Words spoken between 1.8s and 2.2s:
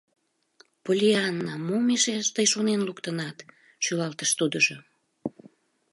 эше